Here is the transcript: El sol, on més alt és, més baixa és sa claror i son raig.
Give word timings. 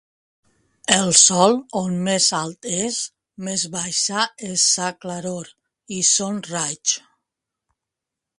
El 0.93 1.11
sol, 1.17 1.51
on 1.81 1.99
més 2.07 2.29
alt 2.37 2.69
és, 2.77 2.97
més 3.49 3.67
baixa 3.77 4.25
és 4.49 4.65
sa 4.71 4.89
claror 5.05 5.53
i 5.99 6.03
son 6.15 6.43
raig. 6.51 6.97